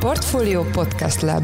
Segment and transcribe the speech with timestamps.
[0.00, 1.42] Portfolio Podcast Lab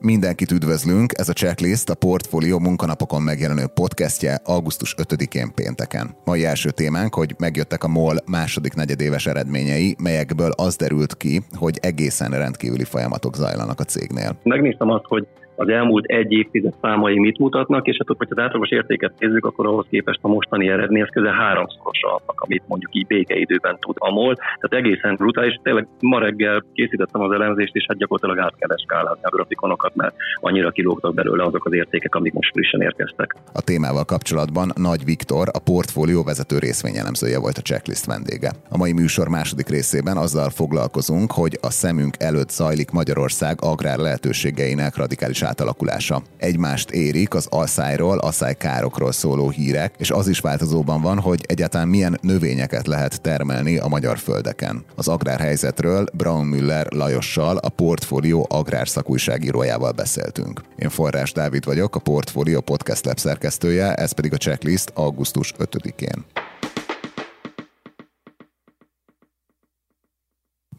[0.00, 6.16] Mindenkit üdvözlünk, ez a checklist a Portfolio munkanapokon megjelenő podcastje augusztus 5-én pénteken.
[6.24, 11.78] Mai első témánk, hogy megjöttek a MOL második negyedéves eredményei, melyekből az derült ki, hogy
[11.82, 14.38] egészen rendkívüli folyamatok zajlanak a cégnél.
[14.42, 15.26] Megnéztem azt, hogy
[15.58, 19.66] az elmúlt egy évtized számai mit mutatnak, és hát hogyha az átlagos értéket nézzük, akkor
[19.66, 24.10] ahhoz képest a mostani eredmény az közel háromszorosa annak, amit mondjuk így békeidőben tud a
[24.10, 24.34] MOL.
[24.34, 25.60] Tehát egészen brutális.
[25.62, 30.14] Tényleg ma reggel készítettem az elemzést, és hát gyakorlatilag át kell eskálázni a grafikonokat, mert
[30.34, 33.34] annyira kilógtak belőle azok az értékek, amik most frissen érkeztek.
[33.52, 38.50] A témával kapcsolatban Nagy Viktor, a portfólió vezető részvényelemzője volt a checklist vendége.
[38.70, 44.96] A mai műsor második részében azzal foglalkozunk, hogy a szemünk előtt zajlik Magyarország agrár lehetőségeinek
[44.96, 46.22] radikális átalakulása.
[46.36, 52.18] Egymást érik az asszályról, asszálykárokról szóló hírek, és az is változóban van, hogy egyáltalán milyen
[52.20, 54.84] növényeket lehet termelni a magyar földeken.
[54.94, 60.62] Az agrárhelyzetről Braun Müller Lajossal, a Portfolio agrár szakújságírójával beszéltünk.
[60.76, 66.24] Én Forrás Dávid vagyok, a Portfolio Podcast Lab szerkesztője, ez pedig a checklist augusztus 5-én.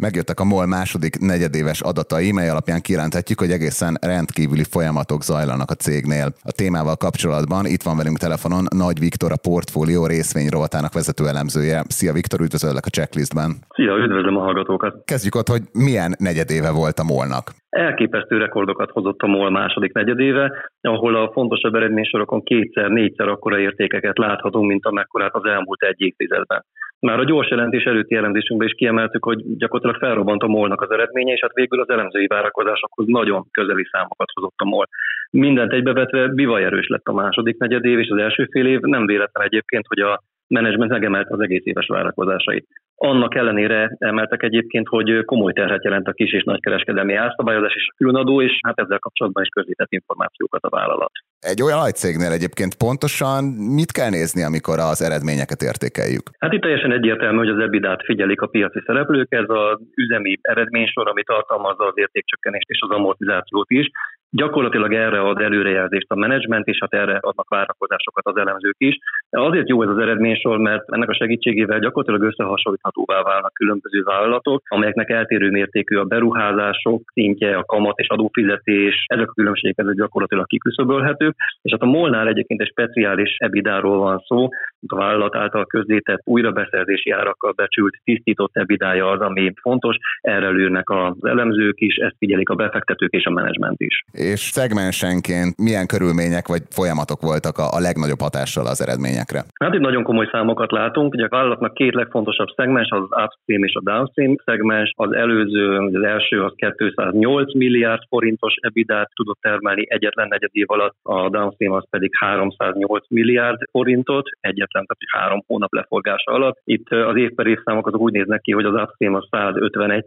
[0.07, 5.79] Megjöttek a MOL második negyedéves adatai, mely alapján kijelenthetjük, hogy egészen rendkívüli folyamatok zajlanak a
[5.85, 6.27] cégnél.
[6.51, 11.79] A témával kapcsolatban itt van velünk telefonon Nagy Viktor, a portfólió részvény rovatának vezető elemzője.
[11.97, 13.49] Szia Viktor, üdvözöllek a checklistben.
[13.77, 14.93] Szia, üdvözlöm a hallgatókat.
[15.11, 17.45] Kezdjük ott, hogy milyen negyedéve volt a MOL-nak.
[17.69, 20.45] Elképesztő rekordokat hozott a MOL második negyedéve,
[20.81, 26.65] ahol a fontosabb eredménysorokon kétszer, négyszer akkora értékeket láthatunk, mint amekkorát az elmúlt egy évtizedben.
[26.99, 31.33] Már a gyors jelentés előtti elemzésünkben is kiemeltük, hogy gyakorlatilag felrobbant a molnak az eredménye,
[31.33, 34.87] és hát végül az elemzői várakozásokhoz nagyon közeli számokat hozott a MOL.
[35.31, 39.45] Mindent egybevetve bivaj erős lett a második negyedév, és az első fél év nem véletlen
[39.45, 42.67] egyébként, hogy a menedzsment megemelte az egész éves várakozásait.
[42.95, 47.95] Annak ellenére emeltek egyébként, hogy komoly terhet jelent a kis és nagykereskedelmi árszabályozás és a
[47.97, 51.11] különadó, és hát ezzel kapcsolatban is közített információkat a vállalat.
[51.39, 53.43] Egy olyan cégnél egyébként pontosan
[53.79, 56.25] mit kell nézni, amikor az eredményeket értékeljük?
[56.39, 61.07] Hát itt teljesen egyértelmű, hogy az EBITDA-t figyelik a piaci szereplők, ez az üzemi eredménysor,
[61.07, 63.89] ami tartalmazza az értékcsökkenést és az amortizációt is,
[64.31, 68.97] Gyakorlatilag erre ad előrejelzést a menedzsment, és hát erre adnak várakozásokat az elemzők is.
[69.29, 74.61] De azért jó ez az eredménysor, mert ennek a segítségével gyakorlatilag összehasonlíthatóvá válnak különböző vállalatok,
[74.65, 80.45] amelyeknek eltérő mértékű a beruházások szintje, a kamat és adófizetés, ezek a különbségek ezek gyakorlatilag
[80.45, 81.35] kiküszöbölhetők.
[81.61, 84.47] És hát a Molnál egyébként egy speciális ebidáról van szó,
[84.87, 91.15] a vállalat által közzétett újrabeszerzési árakkal becsült tisztított ebidája az, ami fontos, erre lőnek az
[91.21, 96.63] elemzők is, ezt figyelik a befektetők és a menedzsment is és szegmensenként milyen körülmények vagy
[96.69, 99.41] folyamatok voltak a, a legnagyobb hatással az eredményekre?
[99.63, 101.13] Hát itt nagyon komoly számokat látunk.
[101.13, 104.91] Ugye a vállalatnak két legfontosabb szegmens, az upstream és a downstream szegmens.
[104.95, 110.95] Az előző, az első az 208 milliárd forintos ebidát tudott termelni egyetlen negyed év alatt,
[111.03, 116.57] a downstream az pedig 308 milliárd forintot, egyetlen, tehát három hónap leforgása alatt.
[116.63, 120.05] Itt az év per év számok azok úgy néznek ki, hogy az upstream az 151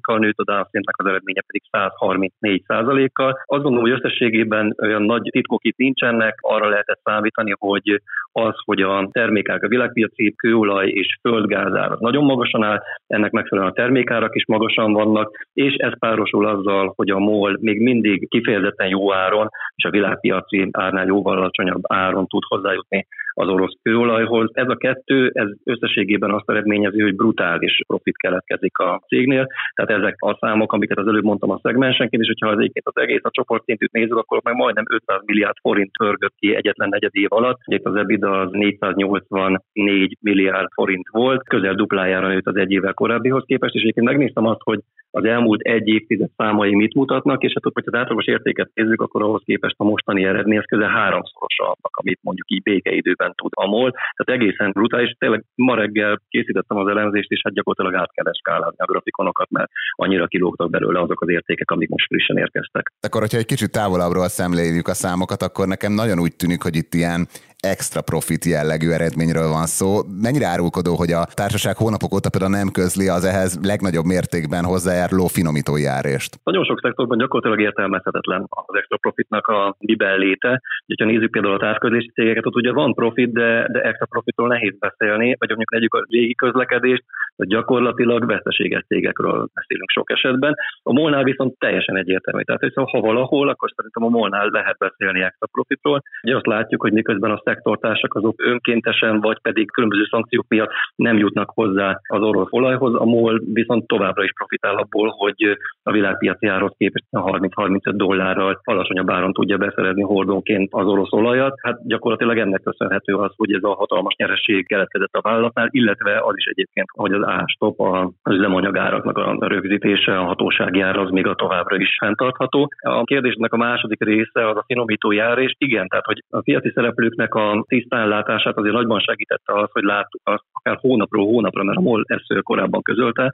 [0.00, 5.28] kal nőtt, a downstreamnek az eredménye pedig 134 kal azt gondolom, hogy összességében olyan nagy
[5.30, 11.18] titkok itt nincsenek, arra lehetett számítani, hogy az, hogy a termékák, a világpiaci kőolaj és
[11.20, 16.46] földgázár az nagyon magasan áll, ennek megfelelően a termékárak is magasan vannak, és ez párosul
[16.46, 21.82] azzal, hogy a MOL még mindig kifejezetten jó áron, és a világpiaci árnál jóval alacsonyabb
[21.82, 24.50] áron tud hozzájutni az orosz kőolajhoz.
[24.52, 29.46] Ez a kettő, ez összességében azt eredményezi, hogy brutális profit keletkezik a cégnél.
[29.74, 33.02] Tehát ezek a számok, amiket az előbb mondtam a szegmensenként, és hogyha az egyébként az
[33.02, 37.32] egész a csoportszintűt nézzük, akkor meg majdnem 500 milliárd forint törgött ki egyetlen negyed év
[37.32, 37.58] alatt.
[37.64, 43.44] Itt az EBITDA az 484 milliárd forint volt, közel duplájára nőtt az egy évvel korábbihoz
[43.46, 44.80] képest, és egyébként megnéztem azt, hogy
[45.10, 49.22] az elmúlt egy évtized számai mit mutatnak, és hát hogyha az átlagos értéket nézzük, akkor
[49.22, 53.66] ahhoz képest a mostani eredmény az közel háromszorosa annak, amit mondjuk így békeidőben tud a
[53.66, 53.90] MOL.
[53.90, 55.14] Tehát egészen brutális.
[55.18, 59.70] Tényleg ma reggel készítettem az elemzést, és hát gyakorlatilag át kell eskálázni a grafikonokat, mert
[59.90, 62.92] annyira kilógtak belőle azok az értékek, amik most frissen érkeztek.
[63.00, 66.94] Akkor, hogyha egy kicsit távolabbról szemléljük a számokat, akkor nekem nagyon úgy tűnik, hogy itt
[66.94, 67.26] ilyen
[67.72, 69.88] extra profit jellegű eredményről van szó.
[70.26, 75.26] Mennyire árulkodó, hogy a társaság hónapok óta például nem közli az ehhez legnagyobb mértékben hozzájáruló
[75.26, 76.30] finomítói árést?
[76.50, 80.60] Nagyon sok szektorban gyakorlatilag értelmezhetetlen az extra profitnak a miben léte.
[80.98, 84.74] Ha nézzük például a távközlési cégeket, ott ugye van profit, de, de extra profitról nehéz
[84.78, 87.04] beszélni, vagy mondjuk legyük a légi közlekedést,
[87.36, 90.54] hogy gyakorlatilag veszteséges cégekről beszélünk sok esetben.
[90.82, 92.42] A molnál viszont teljesen egyértelmű.
[92.42, 96.02] Tehát, hogy szóval, ha valahol, akkor szerintem a molnál lehet beszélni extra profitról.
[96.22, 101.16] Ugye azt látjuk, hogy miközben a szektortársak azok önkéntesen, vagy pedig különböző szankciók miatt nem
[101.16, 106.46] jutnak hozzá az orosz olajhoz, a MOL viszont továbbra is profitál abból, hogy a világpiaci
[106.46, 111.54] árhoz képest 30-35 dollárral alacsonyabb áron tudja beszerezni hordónként az orosz olajat.
[111.62, 116.36] Hát gyakorlatilag ennek köszönhető az, hogy ez a hatalmas nyeresség keletkezett a vállalatnál, illetve az
[116.36, 121.34] is egyébként, hogy az ástop, az üzemanyagáraknak a rögzítése, a hatósági ár az még a
[121.34, 122.68] továbbra is fenntartható.
[122.80, 126.70] A kérdésnek a második része az a finomító jár, és igen, tehát hogy a piaci
[126.74, 131.80] szereplőknek a tisztánlátását azért nagyban segítette az, hogy láttuk azt akár hónapról hónapra, mert a
[131.80, 133.32] MOL ezt korábban közölte,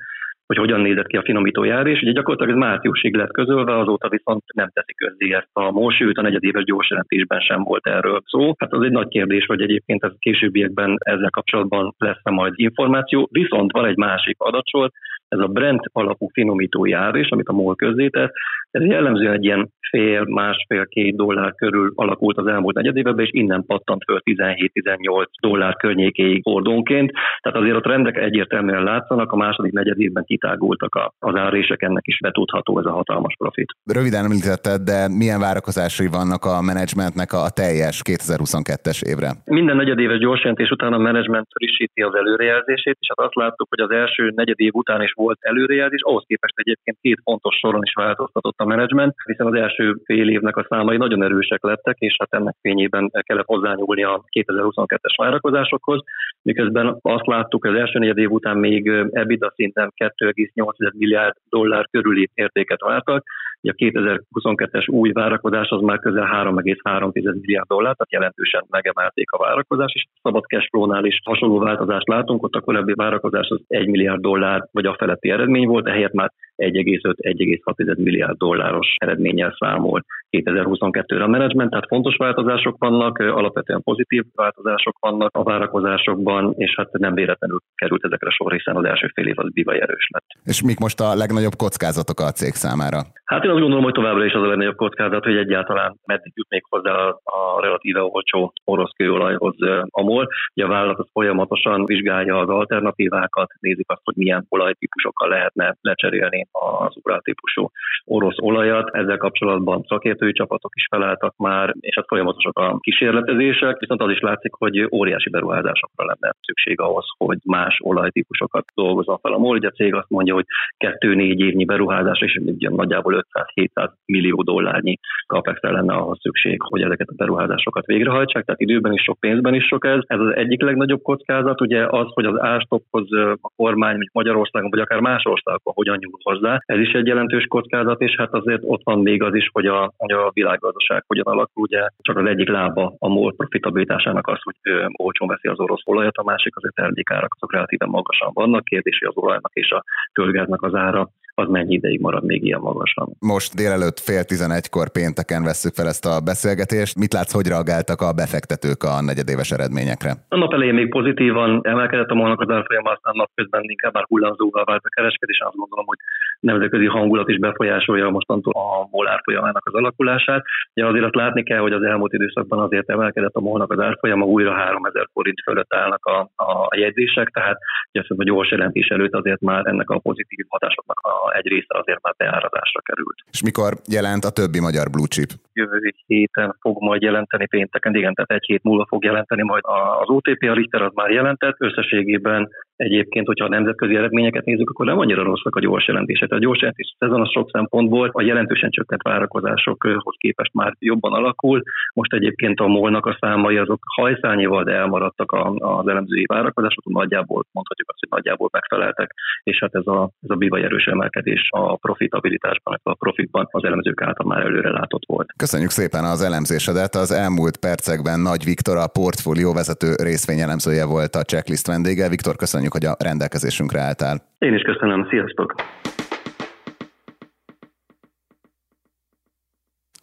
[0.51, 4.43] hogy hogyan nézett ki a finomítójár, és ugye gyakorlatilag ez márciusig lett közölve, azóta viszont
[4.55, 8.55] nem teszik közzé ezt a MOL, sőt a negyedéves jelentésben sem volt erről szó.
[8.59, 13.29] Hát az egy nagy kérdés, hogy egyébként ez későbbiekben ezzel kapcsolatban lesz-e majd információ.
[13.33, 14.91] Viszont van egy másik adatsor,
[15.31, 18.33] ez a Brent alapú finomító járés, amit a MOL közzétett,
[18.71, 23.65] ez jellemzően egy ilyen fél, másfél, két dollár körül alakult az elmúlt negyedévben, és innen
[23.67, 27.13] pattant föl 17-18 dollár környékéig hordónként.
[27.41, 32.79] Tehát azért a trendek egyértelműen látszanak, a második negyedévben kitágultak az árések, ennek is betudható
[32.79, 33.75] ez a hatalmas profit.
[33.95, 39.31] Röviden említetted, de milyen várakozásai vannak a menedzsmentnek a teljes 2022-es évre?
[39.45, 43.91] Minden negyedéves gyorsjelentés után a menedzsment frissíti az előrejelzését, és hát azt láttuk, hogy az
[43.91, 48.65] első negyedév után is volt előrejelzés, ahhoz képest egyébként két fontos soron is változtatott a
[48.65, 53.11] menedzsment, hiszen az első fél évnek a számai nagyon erősek lettek, és hát ennek fényében
[53.27, 56.01] kellett hozzányúlni a 2022-es várakozásokhoz,
[56.43, 62.29] miközben azt láttuk, az első negyed év után még EBITDA szinten 2,8 milliárd dollár körüli
[62.35, 63.25] értéket vártak,
[63.69, 69.95] a 2022-es új várakozás az már közel 3,3 milliárd dollár, tehát jelentősen megemelték a várakozást,
[69.95, 74.69] és szabad cashflow-nál is hasonló változást látunk, ott a korábbi várakozás az 1 milliárd dollár
[74.73, 81.71] vagy a feletti eredmény volt, ehelyett már 1,5-1,6 milliárd dolláros eredménnyel számol 2022-re a menedzsment,
[81.71, 88.05] tehát fontos változások vannak, alapvetően pozitív változások vannak a várakozásokban, és hát nem véletlenül került
[88.05, 90.27] ezekre sor, hiszen az első fél év az bivaj erős lett.
[90.45, 93.01] És mik most a legnagyobb kockázatok a cég számára?
[93.25, 96.49] Hát én azt gondolom, hogy továbbra is az a legnagyobb kockázat, hogy egyáltalán meddig jut
[96.49, 99.55] még hozzá a, a relatíve olcsó orosz kőolajhoz
[99.89, 100.29] a MOL.
[100.55, 106.97] Ugye a vállalat folyamatosan vizsgálja az alternatívákat, nézik azt, hogy milyen olajtípusokkal lehetne lecserélni az
[106.97, 107.71] ugrál típusú
[108.05, 108.89] orosz olajat.
[108.93, 114.21] Ezzel kapcsolatban szakértői csapatok is felálltak már, és hát folyamatosak a kísérletezések, viszont az is
[114.21, 119.57] látszik, hogy óriási beruházásokra lenne szükség ahhoz, hogy más olajtípusokat dolgozza fel a MOL.
[119.57, 120.47] Ugye a cég azt mondja, hogy
[120.79, 123.15] 2-4 évnyi beruházás, és nagyjából
[123.55, 129.03] 500-700 millió dollárnyi capex lenne ahhoz szükség, hogy ezeket a beruházásokat végrehajtsák, tehát időben is
[129.03, 130.01] sok, pénzben is sok ez.
[130.07, 134.79] Ez az egyik legnagyobb kockázat, ugye az, hogy az ástophoz a kormány, vagy Magyarországon, vagy
[134.79, 136.63] akár más országban hogyan nyúl hozzá.
[136.67, 139.93] Ez is egy jelentős kockázat, és hát azért ott van még az is, hogy a,
[139.97, 141.63] hogy a világgazdaság hogyan alakul.
[141.63, 145.83] Ugye csak az egyik lába a MOL profitabilitásának az, hogy ő, olcsón veszi az orosz
[145.85, 148.65] olajat, a másik azért termékárak azok relatíven magasan vannak.
[148.65, 151.09] Kérdés, hogy az olajnak és a földgáznak az ára
[151.41, 153.07] az mennyi ideig marad még ilyen magasan.
[153.35, 156.99] Most délelőtt fél tizenegykor pénteken vesszük fel ezt a beszélgetést.
[157.03, 160.13] Mit látsz, hogy reagáltak a befektetők a negyedéves eredményekre?
[160.29, 164.65] A nap elején még pozitívan emelkedett a molnak az árfolyam, aztán napközben inkább már hullámzóval
[164.65, 165.39] vált a kereskedés.
[165.41, 166.01] Azt gondolom, hogy
[166.41, 170.45] nemzetközi hangulat is befolyásolja mostantól a MOL árfolyamának az alakulását.
[170.75, 174.25] Ugye azért azt látni kell, hogy az elmúlt időszakban azért emelkedett a molnak az árfolyama,
[174.25, 177.59] újra 3000 forint fölött állnak a, a jegyzések, tehát
[177.93, 182.03] ugye a gyors jelentés előtt azért már ennek a pozitív hatásoknak a egy része azért
[182.03, 183.19] már beárazásra került.
[183.31, 185.31] És mikor jelent a többi magyar blue chip?
[185.61, 189.63] Jövő héten fog majd jelenteni pénteken, igen, tehát egy hét múlva fog jelenteni majd
[190.03, 192.49] az OTP, a Richter az már jelentett, összességében
[192.81, 196.33] Egyébként, hogyha a nemzetközi eredményeket nézzük, akkor nem annyira rosszak a gyors jelentések.
[196.33, 201.63] A gyors jelentés szezon az sok szempontból a jelentősen csökkent várakozásokhoz képest már jobban alakul.
[201.95, 207.89] Most egyébként a molnak a számai azok hajszányival, de elmaradtak az elemzői várakozások, nagyjából mondhatjuk
[207.91, 212.79] azt, hogy nagyjából megfeleltek, és hát ez a, ez a bivaj erős emelkedés a profitabilitásban,
[212.83, 215.33] a profitban az elemzők által már előre látott volt.
[215.51, 216.95] Köszönjük szépen az elemzésedet.
[216.95, 222.09] Az elmúlt percekben Nagy Viktor, a portfólió vezető részvényelemzője volt a checklist vendége.
[222.09, 224.17] Viktor, köszönjük hogy a rendelkezésünkre álltál.
[224.39, 225.55] Én is köszönöm, sziasztok!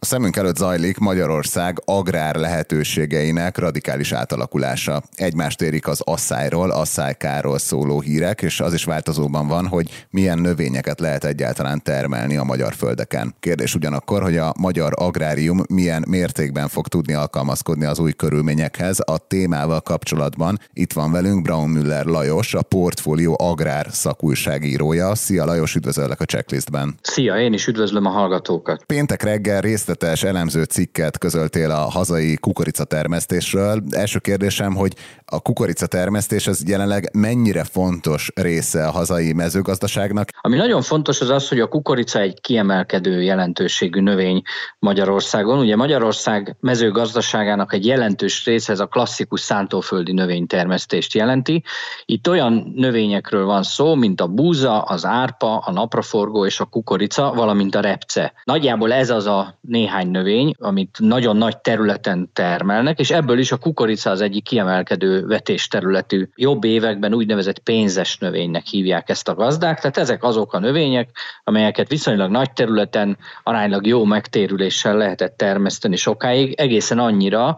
[0.07, 5.01] Szemünk előtt zajlik Magyarország agrár lehetőségeinek radikális átalakulása.
[5.15, 10.99] Egymást érik az asszályról, asszálykáról szóló hírek, és az is változóban van, hogy milyen növényeket
[10.99, 13.35] lehet egyáltalán termelni a magyar földeken.
[13.39, 18.99] Kérdés ugyanakkor, hogy a magyar agrárium milyen mértékben fog tudni alkalmazkodni az új körülményekhez.
[18.99, 25.15] A témával kapcsolatban itt van velünk Braun Müller Lajos, a Portfólió Agrár szakújságírója.
[25.15, 26.95] Szia Lajos, üdvözöllek a checklistben.
[27.01, 28.83] Szia, én is üdvözlöm a hallgatókat.
[28.85, 29.61] Péntek reggel
[29.99, 33.83] részletes elemző cikket közöltél a hazai kukoricatermesztésről.
[33.89, 34.93] Első kérdésem, hogy
[35.25, 40.29] a kukoricatermesztés az jelenleg mennyire fontos része a hazai mezőgazdaságnak?
[40.41, 44.41] Ami nagyon fontos az az, hogy a kukorica egy kiemelkedő jelentőségű növény
[44.79, 45.59] Magyarországon.
[45.59, 51.63] Ugye Magyarország mezőgazdaságának egy jelentős része ez a klasszikus szántóföldi növénytermesztést jelenti.
[52.05, 57.33] Itt olyan növényekről van szó, mint a búza, az árpa, a napraforgó és a kukorica,
[57.35, 58.33] valamint a repce.
[58.43, 63.57] Nagyjából ez az a néhány növény, amit nagyon nagy területen termelnek, és ebből is a
[63.57, 66.29] kukorica az egyik kiemelkedő vetésterületű.
[66.35, 71.09] Jobb években úgynevezett pénzes növénynek hívják ezt a gazdák, tehát ezek azok a növények,
[71.43, 77.55] amelyeket viszonylag nagy területen aránylag jó megtérüléssel lehetett termeszteni sokáig, egészen annyira,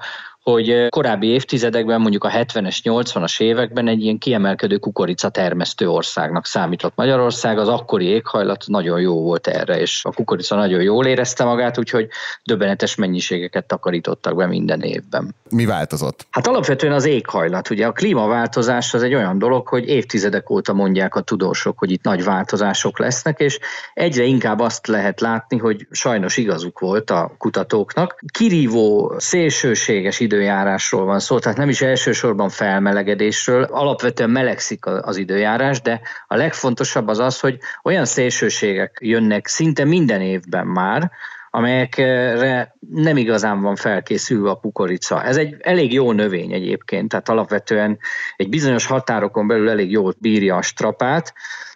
[0.51, 6.93] hogy korábbi évtizedekben, mondjuk a 70-es, 80-as években egy ilyen kiemelkedő kukorica termesztő országnak számított
[6.95, 11.77] Magyarország, az akkori éghajlat nagyon jó volt erre, és a kukorica nagyon jól érezte magát,
[11.77, 12.07] úgyhogy
[12.43, 15.35] döbbenetes mennyiségeket takarítottak be minden évben.
[15.49, 16.27] Mi változott?
[16.29, 17.69] Hát alapvetően az éghajlat.
[17.69, 22.03] Ugye a klímaváltozás az egy olyan dolog, hogy évtizedek óta mondják a tudósok, hogy itt
[22.03, 23.59] nagy változások lesznek, és
[23.93, 28.23] egyre inkább azt lehet látni, hogy sajnos igazuk volt a kutatóknak.
[28.33, 36.01] Kirívó, szélsőséges időjárásról van szó, tehát nem is elsősorban felmelegedésről, alapvetően melegszik az időjárás, de
[36.27, 41.11] a legfontosabb az az, hogy olyan szélsőségek jönnek szinte minden évben már,
[41.49, 45.23] amelyekre nem igazán van felkészülve a kukorica.
[45.23, 47.97] Ez egy elég jó növény egyébként, tehát alapvetően
[48.35, 51.33] egy bizonyos határokon belül elég jól bírja a strapát,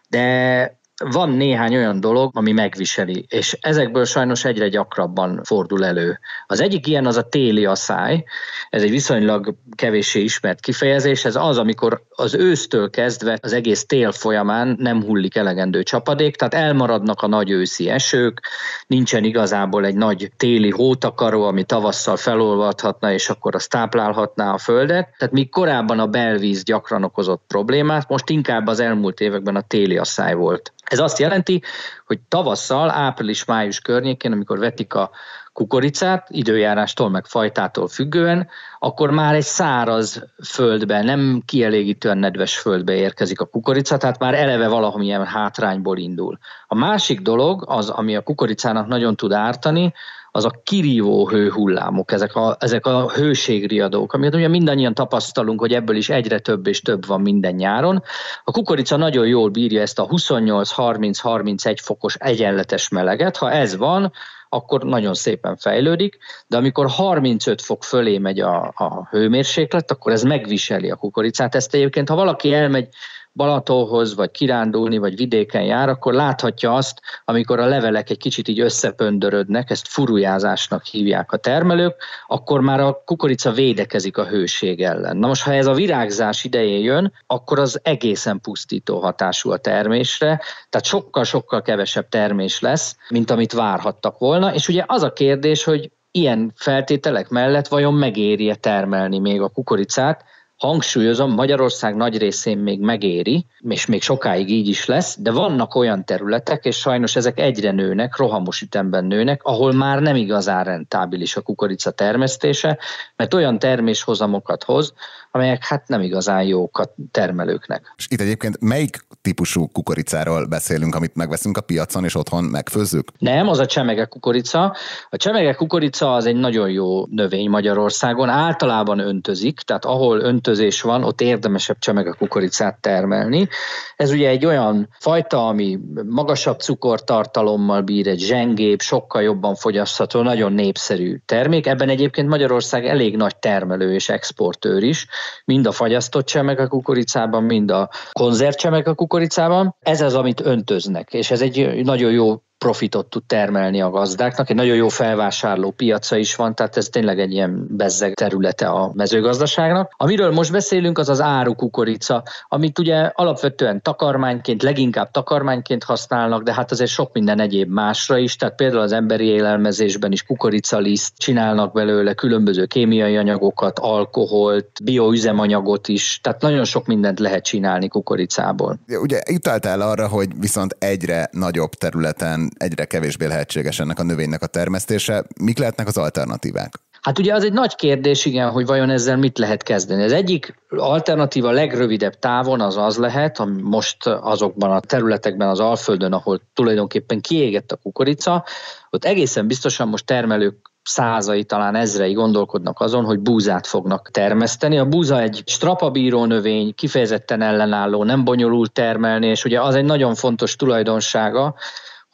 [0.09, 6.19] de van néhány olyan dolog, ami megviseli, és ezekből sajnos egyre gyakrabban fordul elő.
[6.47, 8.23] Az egyik ilyen az a téli asszály,
[8.69, 14.11] ez egy viszonylag kevéssé ismert kifejezés, ez az, amikor az ősztől kezdve az egész tél
[14.11, 18.41] folyamán nem hullik elegendő csapadék, tehát elmaradnak a nagy őszi esők,
[18.87, 25.15] nincsen igazából egy nagy téli hótakaró, ami tavasszal felolvadhatna, és akkor az táplálhatná a földet.
[25.17, 29.97] Tehát míg korábban a belvíz gyakran okozott problémát, most inkább az elmúlt években a téli
[29.97, 30.73] asszály volt.
[30.93, 31.61] Ez azt jelenti,
[32.05, 35.09] hogy tavasszal, április-május környékén, amikor vetik a
[35.53, 38.47] kukoricát, időjárástól meg fajtától függően,
[38.79, 44.67] akkor már egy száraz földbe, nem kielégítően nedves földbe érkezik a kukorica, tehát már eleve
[44.67, 46.37] valamilyen hátrányból indul.
[46.67, 49.93] A másik dolog, az, ami a kukoricának nagyon tud ártani,
[50.35, 55.95] az a kirívó hőhullámok, ezek a, ezek a hőségriadók, amit ugye mindannyian tapasztalunk, hogy ebből
[55.95, 58.03] is egyre több és több van minden nyáron.
[58.43, 63.37] A kukorica nagyon jól bírja ezt a 28-30-31 fokos egyenletes meleget.
[63.37, 64.11] Ha ez van,
[64.49, 70.23] akkor nagyon szépen fejlődik, de amikor 35 fok fölé megy a, a hőmérséklet, akkor ez
[70.23, 71.55] megviseli a kukoricát.
[71.55, 72.87] Ezt egyébként, ha valaki elmegy
[73.35, 78.59] Balatonhoz, vagy kirándulni, vagy vidéken jár, akkor láthatja azt, amikor a levelek egy kicsit így
[78.59, 81.95] összepöndörödnek, ezt furujázásnak hívják a termelők,
[82.27, 85.17] akkor már a kukorica védekezik a hőség ellen.
[85.17, 90.41] Na most, ha ez a virágzás idején jön, akkor az egészen pusztító hatású a termésre,
[90.69, 95.91] tehát sokkal-sokkal kevesebb termés lesz, mint amit várhattak volna, és ugye az a kérdés, hogy
[96.11, 100.23] ilyen feltételek mellett vajon megéri termelni még a kukoricát,
[100.63, 106.05] Hangsúlyozom, Magyarország nagy részén még megéri, és még sokáig így is lesz, de vannak olyan
[106.05, 111.41] területek, és sajnos ezek egyre nőnek, rohamos ütemben nőnek, ahol már nem igazán rentábilis a
[111.41, 112.77] kukorica termesztése,
[113.15, 114.93] mert olyan terméshozamokat hoz,
[115.35, 117.93] amelyek hát nem igazán jók a termelőknek.
[117.97, 123.11] És itt egyébként melyik típusú kukoricáról beszélünk, amit megveszünk a piacon, és otthon megfőzzük?
[123.17, 124.75] Nem, az a csemege kukorica.
[125.09, 128.29] A csemege kukorica az egy nagyon jó növény Magyarországon.
[128.29, 133.47] Általában öntözik, tehát ahol öntözés van, ott érdemesebb csemege kukoricát termelni.
[133.95, 140.53] Ez ugye egy olyan fajta, ami magasabb cukortartalommal bír, egy zsengébb, sokkal jobban fogyasztható, nagyon
[140.53, 141.67] népszerű termék.
[141.67, 145.07] Ebben egyébként Magyarország elég nagy termelő és exportőr is,
[145.45, 149.75] mind a fagyasztott csemege kukoricában, mind a konzerv csemege kukoricában.
[149.79, 154.49] Ez az, amit öntöznek, és ez egy nagyon jó profitot tud termelni a gazdáknak.
[154.49, 158.91] Egy nagyon jó felvásárló piaca is van, tehát ez tényleg egy ilyen bezzeg területe a
[158.93, 159.93] mezőgazdaságnak.
[159.97, 166.71] Amiről most beszélünk, az az árukukorica, amit ugye alapvetően takarmányként, leginkább takarmányként használnak, de hát
[166.71, 172.13] azért sok minden egyéb másra is, tehát például az emberi élelmezésben is kukoricaliszt csinálnak belőle,
[172.13, 178.79] különböző kémiai anyagokat, alkoholt, bioüzemanyagot is, tehát nagyon sok mindent lehet csinálni kukoricából.
[179.01, 184.47] Ugye utaltál arra, hogy viszont egyre nagyobb területen egyre kevésbé lehetséges ennek a növénynek a
[184.47, 185.23] termesztése.
[185.41, 186.73] Mik lehetnek az alternatívák?
[187.01, 190.03] Hát ugye az egy nagy kérdés, igen, hogy vajon ezzel mit lehet kezdeni.
[190.03, 196.13] Az egyik alternatíva legrövidebb távon az az lehet, ami most azokban a területekben az Alföldön,
[196.13, 198.43] ahol tulajdonképpen kiégett a kukorica,
[198.89, 204.77] ott egészen biztosan most termelők százai, talán ezrei gondolkodnak azon, hogy búzát fognak termeszteni.
[204.77, 210.15] A búza egy strapabíró növény, kifejezetten ellenálló, nem bonyolult termelni, és ugye az egy nagyon
[210.15, 211.55] fontos tulajdonsága,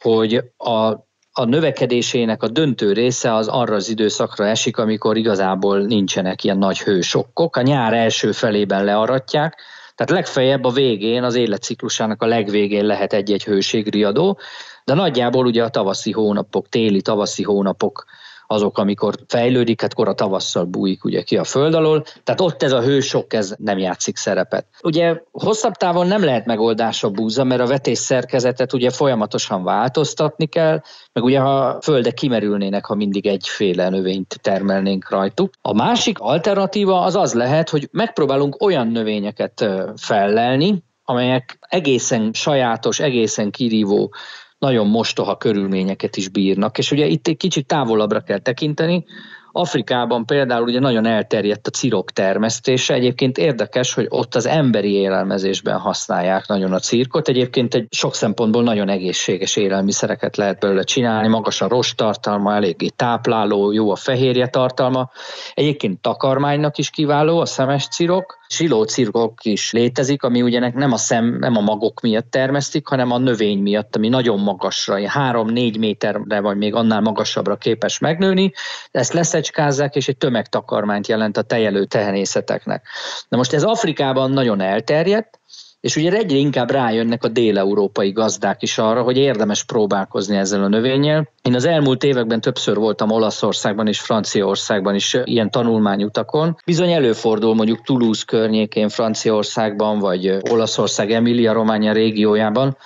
[0.00, 6.44] hogy a a növekedésének a döntő része az arra az időszakra esik, amikor igazából nincsenek
[6.44, 7.56] ilyen nagy hősokkok.
[7.56, 9.56] A nyár első felében learatják,
[9.94, 14.38] tehát legfeljebb a végén, az életciklusának a legvégén lehet egy-egy hőségriadó,
[14.84, 18.04] de nagyjából ugye a tavaszi hónapok, téli tavaszi hónapok
[18.52, 22.72] azok, amikor fejlődik, hát kora tavasszal bújik ugye ki a föld alól, tehát ott ez
[22.72, 24.66] a hősok, ez nem játszik szerepet.
[24.82, 30.46] Ugye hosszabb távon nem lehet megoldás a búza, mert a vetés szerkezetet ugye folyamatosan változtatni
[30.46, 30.80] kell,
[31.12, 35.50] meg ugye ha földek kimerülnének, ha mindig egyféle növényt termelnénk rajtuk.
[35.62, 39.64] A másik alternatíva az az lehet, hogy megpróbálunk olyan növényeket
[39.96, 44.14] fellelni, amelyek egészen sajátos, egészen kirívó
[44.60, 46.78] nagyon mostoha körülményeket is bírnak.
[46.78, 49.04] És ugye itt egy kicsit távolabbra kell tekinteni,
[49.52, 52.94] Afrikában például ugye nagyon elterjedt a cirok termesztése.
[52.94, 57.28] Egyébként érdekes, hogy ott az emberi élelmezésben használják nagyon a cirkot.
[57.28, 62.88] Egyébként egy sok szempontból nagyon egészséges élelmiszereket lehet belőle csinálni, magas a rost tartalma, eléggé
[62.88, 65.10] tápláló, jó a fehérje tartalma.
[65.54, 68.38] Egyébként takarmánynak is kiváló a szemes cirok.
[68.48, 73.18] Silócirkok is létezik, ami ugye nem a szem, nem a magok miatt termesztik, hanem a
[73.18, 78.52] növény miatt, ami nagyon magasra, 3-4 méterre vagy még annál magasabbra képes megnőni.
[78.90, 82.86] Ezt lesz leszecskázzák, és egy tömegtakarmányt jelent a tejelő tehenészeteknek.
[83.28, 85.38] Na most ez Afrikában nagyon elterjedt,
[85.80, 90.68] és ugye egyre inkább rájönnek a déleurópai gazdák is arra, hogy érdemes próbálkozni ezzel a
[90.68, 91.28] növényel.
[91.42, 96.56] Én az elmúlt években többször voltam Olaszországban és Franciaországban is ilyen tanulmányutakon.
[96.66, 102.76] Bizony előfordul mondjuk Toulouse környékén Franciaországban, vagy Olaszország Emilia-Románia régiójában,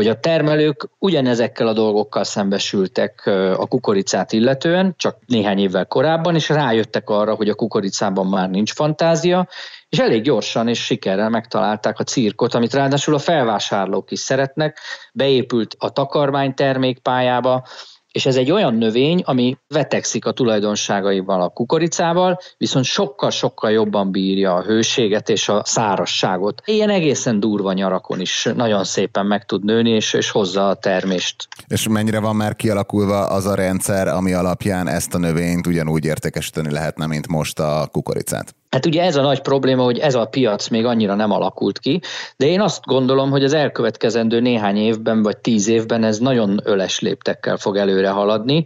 [0.00, 3.26] hogy a termelők ugyanezekkel a dolgokkal szembesültek
[3.56, 8.72] a kukoricát illetően, csak néhány évvel korábban, és rájöttek arra, hogy a kukoricában már nincs
[8.72, 9.48] fantázia,
[9.88, 14.78] és elég gyorsan és sikerrel megtalálták a cirkot, amit ráadásul a felvásárlók is szeretnek,
[15.12, 17.66] beépült a takarmány termékpályába,
[18.12, 24.54] és ez egy olyan növény, ami vetekszik a tulajdonságaival a kukoricával, viszont sokkal-sokkal jobban bírja
[24.54, 26.62] a hőséget és a szárasságot.
[26.64, 31.48] Ilyen egészen durva nyarakon is nagyon szépen meg tud nőni, és, és hozza a termést.
[31.66, 36.70] És mennyire van már kialakulva az a rendszer, ami alapján ezt a növényt ugyanúgy értékesíteni
[36.70, 38.54] lehetne, mint most a kukoricát?
[38.70, 42.00] Hát ugye ez a nagy probléma, hogy ez a piac még annyira nem alakult ki,
[42.36, 47.00] de én azt gondolom, hogy az elkövetkezendő néhány évben vagy tíz évben ez nagyon öles
[47.00, 48.64] léptekkel fog előre haladni.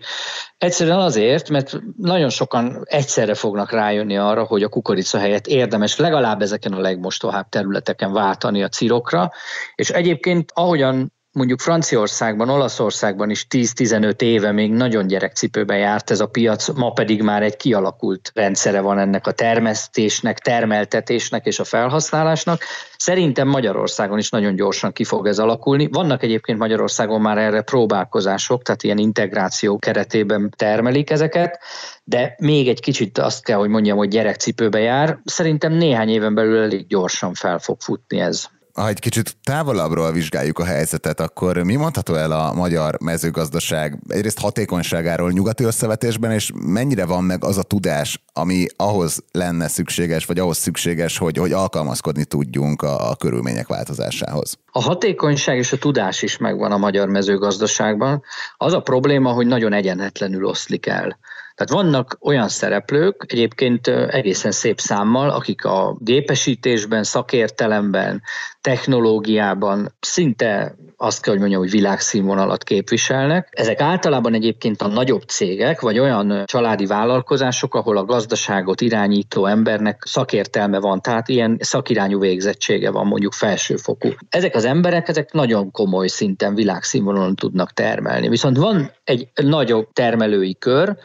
[0.58, 6.42] Egyszerűen azért, mert nagyon sokan egyszerre fognak rájönni arra, hogy a kukorica helyett érdemes legalább
[6.42, 9.30] ezeken a legmostohább területeken váltani a cirokra,
[9.74, 16.26] és egyébként ahogyan mondjuk Franciaországban, Olaszországban is 10-15 éve még nagyon gyerekcipőben járt ez a
[16.26, 22.62] piac, ma pedig már egy kialakult rendszere van ennek a termesztésnek, termeltetésnek és a felhasználásnak.
[22.96, 25.88] Szerintem Magyarországon is nagyon gyorsan ki fog ez alakulni.
[25.92, 31.58] Vannak egyébként Magyarországon már erre próbálkozások, tehát ilyen integráció keretében termelik ezeket,
[32.04, 35.18] de még egy kicsit azt kell, hogy mondjam, hogy gyerekcipőbe jár.
[35.24, 40.58] Szerintem néhány éven belül elég gyorsan fel fog futni ez ha egy kicsit távolabbról vizsgáljuk
[40.58, 47.04] a helyzetet, akkor mi mondható el a magyar mezőgazdaság egyrészt hatékonyságáról nyugati összevetésben, és mennyire
[47.06, 52.24] van meg az a tudás, ami ahhoz lenne szükséges, vagy ahhoz szükséges, hogy, hogy alkalmazkodni
[52.24, 54.58] tudjunk a, a körülmények változásához?
[54.72, 58.22] A hatékonyság és a tudás is megvan a magyar mezőgazdaságban.
[58.56, 61.18] Az a probléma, hogy nagyon egyenetlenül oszlik el.
[61.54, 68.22] Tehát vannak olyan szereplők, egyébként egészen szép számmal, akik a gépesítésben, szakértelemben,
[68.60, 73.48] technológiában szinte azt kell, hogy mondjam, hogy világszínvonalat képviselnek.
[73.50, 80.02] Ezek általában egyébként a nagyobb cégek, vagy olyan családi vállalkozások, ahol a gazdaságot irányító embernek
[80.06, 84.08] szakértelme van, tehát ilyen szakirányú végzettsége van, mondjuk felsőfokú.
[84.28, 88.28] Ezek az emberek, ezek nagyon komoly szinten világszínvonalon tudnak termelni.
[88.28, 90.96] Viszont van egy nagyobb termelői kör,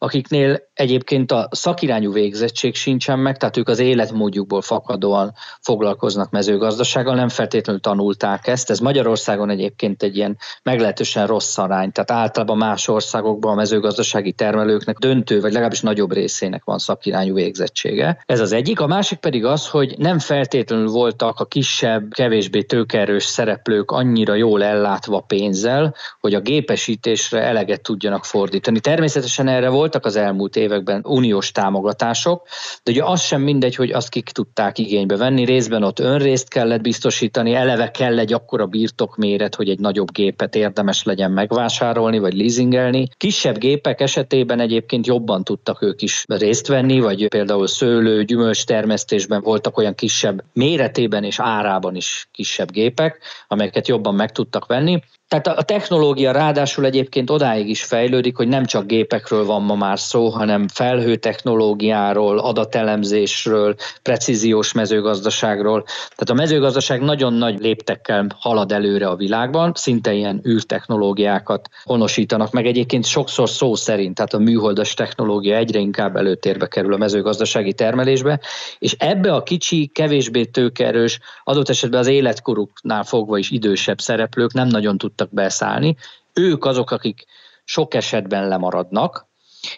[0.00, 7.28] akiknél egyébként a szakirányú végzettség sincsen meg, tehát ők az életmódjukból fakadóan foglalkoznak mezőgazdasággal, nem
[7.28, 8.70] feltétlenül tanulták ezt.
[8.70, 14.98] Ez Magyarországon egyébként egy ilyen meglehetősen rossz arány, tehát általában más országokban a mezőgazdasági termelőknek
[14.98, 18.22] döntő, vagy legalábbis nagyobb részének van szakirányú végzettsége.
[18.26, 18.80] Ez az egyik.
[18.80, 24.64] A másik pedig az, hogy nem feltétlenül voltak a kisebb, kevésbé tőkerős szereplők annyira jól
[24.64, 28.80] ellátva pénzzel, hogy a gépesítésre eleget tudjanak fordítani.
[28.80, 32.46] Természetesen erre voltak az elmúlt években uniós támogatások,
[32.82, 36.80] de ugye az sem mindegy, hogy azt kik tudták igénybe venni, részben ott önrészt kellett
[36.80, 43.08] biztosítani, eleve kell egy akkora birtokméret, hogy egy nagyobb gépet érdemes legyen megvásárolni, vagy leasingelni.
[43.16, 49.42] Kisebb gépek esetében egyébként jobban tudtak ők is részt venni, vagy például szőlő, gyümölcs termesztésben
[49.42, 55.02] voltak olyan kisebb méretében és árában is kisebb gépek, amelyeket jobban meg tudtak venni.
[55.28, 59.98] Tehát a technológia ráadásul egyébként odáig is fejlődik, hogy nem csak gépekről van ma már
[59.98, 65.82] szó, hanem felhő technológiáról, adatelemzésről, precíziós mezőgazdaságról.
[65.84, 72.66] Tehát a mezőgazdaság nagyon nagy léptekkel halad előre a világban, szinte ilyen űrtechnológiákat honosítanak meg.
[72.66, 78.40] Egyébként sokszor szó szerint, tehát a műholdas technológia egyre inkább előtérbe kerül a mezőgazdasági termelésbe,
[78.78, 84.68] és ebbe a kicsi, kevésbé tőkerős, adott esetben az életkoruknál fogva is idősebb szereplők nem
[84.68, 85.96] nagyon tud tudtak beszállni.
[86.32, 87.24] Ők azok, akik
[87.64, 89.26] sok esetben lemaradnak,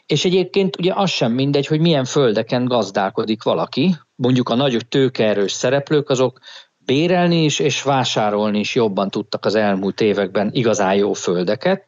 [0.07, 3.97] és egyébként ugye az sem mindegy, hogy milyen földeken gazdálkodik valaki.
[4.15, 6.39] Mondjuk a nagy tőkeerős szereplők azok
[6.79, 11.85] bérelni is és vásárolni is jobban tudtak az elmúlt években igazán jó földeket,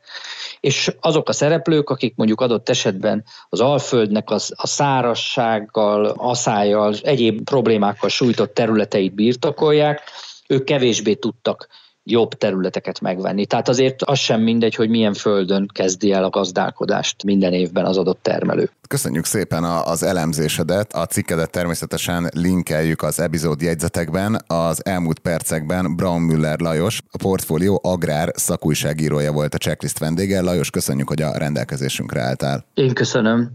[0.60, 7.42] és azok a szereplők, akik mondjuk adott esetben az alföldnek az, a szárassággal, aszályjal, egyéb
[7.44, 10.02] problémákkal sújtott területeit birtokolják,
[10.46, 11.68] ők kevésbé tudtak
[12.04, 13.46] jobb területeket megvenni.
[13.46, 17.96] Tehát azért az sem mindegy, hogy milyen földön kezdi el a gazdálkodást minden évben az
[17.96, 18.70] adott termelő.
[18.88, 24.42] Köszönjük szépen az elemzésedet, a cikkedet természetesen linkeljük az epizód jegyzetekben.
[24.46, 30.40] Az elmúlt percekben Braun Müller Lajos, a portfólió agrár szakújságírója volt a checklist vendége.
[30.40, 32.64] Lajos, köszönjük, hogy a rendelkezésünkre álltál.
[32.74, 33.50] Én köszönöm.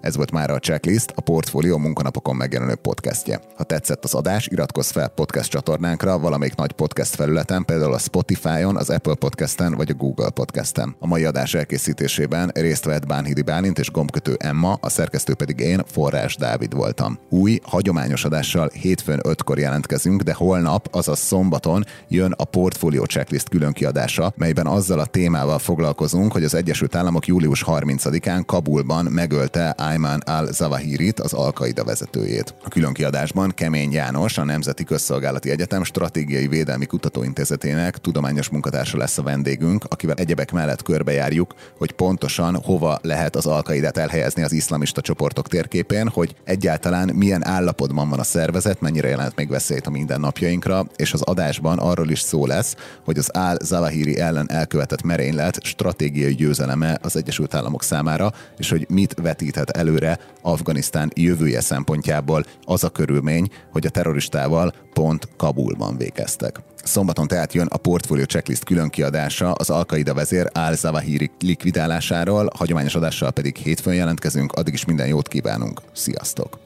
[0.00, 3.40] Ez volt már a Checklist, a Portfolio munkanapokon megjelenő podcastje.
[3.56, 8.76] Ha tetszett az adás, iratkozz fel podcast csatornánkra valamelyik nagy podcast felületen, például a Spotify-on,
[8.76, 10.96] az Apple Podcast-en vagy a Google Podcast-en.
[10.98, 15.82] A mai adás elkészítésében részt vett Bánhidi Bálint és gombkötő Emma, a szerkesztő pedig én,
[15.86, 17.18] Forrás Dávid voltam.
[17.28, 23.72] Új, hagyományos adással hétfőn 5-kor jelentkezünk, de holnap, azaz szombaton jön a Portfolio Checklist külön
[23.72, 30.20] kiadása, melyben azzal a témával foglalkozunk, hogy az Egyesült Államok július 30-án Kabulban megölte Ayman
[30.20, 32.54] al-Zawahirit, az Al-Qaida vezetőjét.
[32.64, 39.22] A különkiadásban Kemény János, a Nemzeti Közszolgálati Egyetem Stratégiai Védelmi Kutatóintézetének tudományos munkatársa lesz a
[39.22, 45.48] vendégünk, akivel egyebek mellett körbejárjuk, hogy pontosan hova lehet az al elhelyezni az iszlamista csoportok
[45.48, 51.12] térképén, hogy egyáltalán milyen állapotban van a szervezet, mennyire jelent még veszélyt a mindennapjainkra, és
[51.12, 57.16] az adásban arról is szó lesz, hogy az al-Zawahiri ellen elkövetett merénylet stratégiai győzeleme az
[57.16, 63.86] Egyesült Államok számára, és hogy mit vetíthet előre Afganisztán jövője szempontjából az a körülmény, hogy
[63.86, 66.60] a terroristával pont Kabulban végeztek.
[66.82, 73.56] Szombaton tehát jön a Portfolio Checklist különkiadása az Al-Qaida vezér al-Zawahiri likvidálásáról, hagyományos adással pedig
[73.56, 75.80] hétfőn jelentkezünk, addig is minden jót kívánunk.
[75.92, 76.58] Sziasztok!